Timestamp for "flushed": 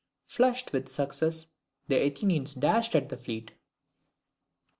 0.27-0.71